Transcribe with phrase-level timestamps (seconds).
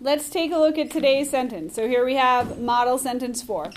[0.00, 1.74] let's take a look at today's sentence.
[1.74, 3.72] So here we have model sentence four.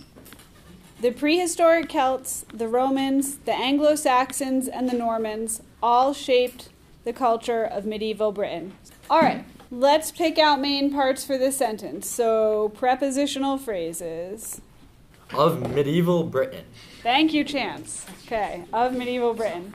[1.01, 6.69] The prehistoric Celts, the Romans, the Anglo Saxons, and the Normans all shaped
[7.05, 8.73] the culture of medieval Britain.
[9.09, 12.07] All right, let's pick out main parts for this sentence.
[12.07, 14.61] So, prepositional phrases.
[15.33, 16.65] Of medieval Britain.
[17.01, 18.05] Thank you, Chance.
[18.27, 19.73] Okay, of medieval Britain.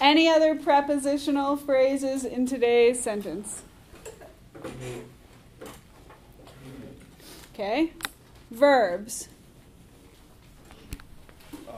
[0.00, 3.62] Any other prepositional phrases in today's sentence?
[7.54, 7.92] Okay.
[8.50, 9.28] Verbs.
[11.68, 11.72] Uh,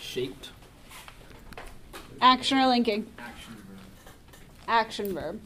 [0.00, 0.50] shaped.
[2.20, 3.06] Action or linking?
[3.18, 3.78] Action verb.
[4.68, 5.40] Action verb.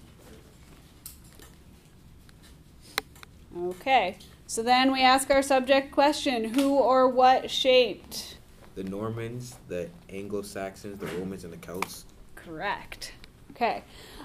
[3.56, 4.16] Okay.
[4.46, 8.36] So then we ask our subject question who or what shaped?
[8.74, 12.04] The Normans, the Anglo Saxons, the Romans, and the Celts.
[12.34, 13.12] Correct.
[13.52, 13.82] Okay.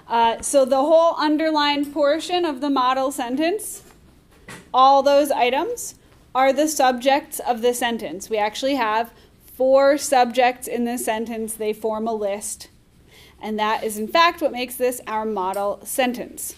[0.07, 3.83] Uh, so the whole underlined portion of the model sentence,
[4.73, 5.95] all those items,
[6.33, 8.29] are the subjects of the sentence.
[8.29, 9.13] We actually have
[9.45, 12.69] four subjects in this sentence, they form a list.
[13.41, 16.55] And that is, in fact, what makes this our model sentence.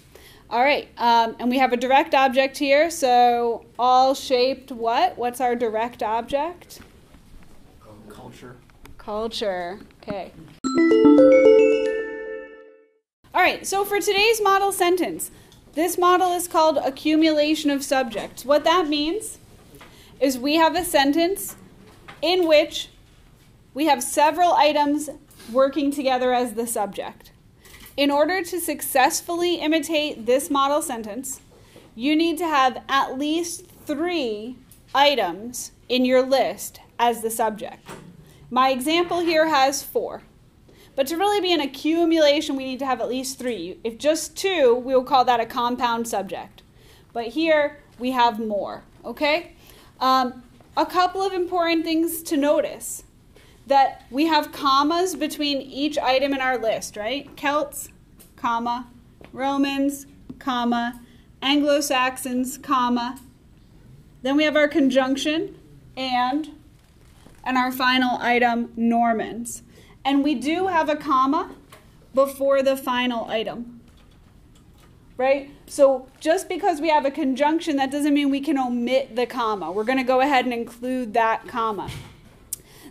[0.49, 2.91] All right, um, and we have a direct object here.
[2.91, 5.17] So, all shaped what?
[5.17, 6.79] What's our direct object?
[8.07, 8.57] Culture.
[8.97, 9.79] Culture.
[10.03, 10.31] Okay.
[13.44, 15.30] All right, so for today's model sentence,
[15.73, 18.45] this model is called accumulation of subjects.
[18.45, 19.38] What that means
[20.22, 21.58] is we have a sentence
[22.22, 22.88] in which
[23.73, 25.09] we have several items
[25.52, 27.33] working together as the subject.
[27.97, 31.41] In order to successfully imitate this model sentence,
[31.95, 34.55] you need to have at least three
[34.95, 37.85] items in your list as the subject.
[38.50, 40.22] My example here has four.
[40.95, 43.80] But to really be an accumulation, we need to have at least three.
[43.83, 46.61] If just two, we will call that a compound subject.
[47.13, 49.53] But here we have more, okay?
[50.00, 50.44] Um,
[50.78, 53.03] a couple of important things to notice
[53.66, 57.35] that we have commas between each item in our list, right?
[57.38, 57.90] Celts,
[58.35, 58.88] comma,
[59.31, 60.06] Romans,
[60.38, 61.01] comma,
[61.41, 63.19] Anglo Saxons, comma.
[64.22, 65.57] Then we have our conjunction,
[65.96, 66.50] and,
[67.44, 69.63] and our final item, Normans.
[70.06, 71.52] And we do have a comma
[72.14, 73.81] before the final item.
[75.16, 75.52] Right?
[75.68, 79.72] So just because we have a conjunction, that doesn't mean we can omit the comma.
[79.72, 81.90] We're going to go ahead and include that comma.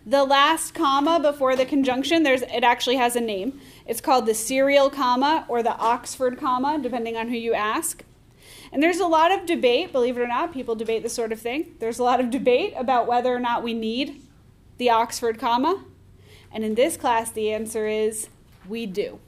[0.05, 3.61] The last comma before the conjunction, there's it actually has a name.
[3.87, 8.03] It's called the serial comma or the Oxford comma, depending on who you ask.
[8.73, 11.41] And there's a lot of debate, believe it or not, people debate this sort of
[11.41, 11.75] thing.
[11.79, 14.23] There's a lot of debate about whether or not we need
[14.79, 15.85] the Oxford comma.
[16.53, 18.29] And in this class, the answer is
[18.69, 19.19] we do.